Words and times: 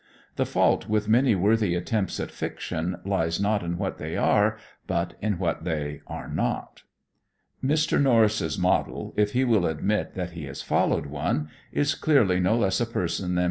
The 0.35 0.47
fault 0.47 0.89
with 0.89 1.07
many 1.07 1.35
worthy 1.35 1.75
attempts 1.75 2.19
at 2.19 2.31
fiction 2.31 2.95
lies 3.05 3.39
not 3.39 3.61
in 3.61 3.77
what 3.77 3.99
they 3.99 4.17
are, 4.17 4.57
but 4.87 5.13
in 5.21 5.37
what 5.37 5.63
they 5.63 6.01
are 6.07 6.27
not. 6.27 6.81
Mr. 7.63 8.01
Norris' 8.01 8.57
model, 8.57 9.13
if 9.15 9.33
he 9.33 9.43
will 9.43 9.67
admit 9.67 10.15
that 10.15 10.31
he 10.31 10.45
has 10.45 10.63
followed 10.63 11.05
one, 11.05 11.51
is 11.71 11.93
clearly 11.93 12.39
no 12.39 12.57
less 12.57 12.81
a 12.81 12.87
person 12.87 13.35
than 13.35 13.39
M. 13.39 13.39